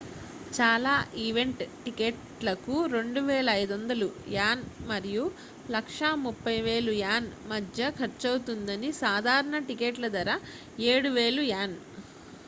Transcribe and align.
చాలా 0.53 0.93
ఈవెంట్ 1.23 1.59
టిక్కెట్లకు 1.81 2.75
2,500 2.93 4.07
యాన్ 4.31 4.63
మరియు,130,000 4.87 6.65
యాన్ 7.01 7.29
మధ్య 7.51 7.91
ఖర్చవుతుందని 7.99 8.91
సాధారణ 9.01 9.59
టిక్కెట్ల 9.69 10.09
ధర 10.17 10.29
7,000 10.89 11.17
యాన్ 11.53 11.77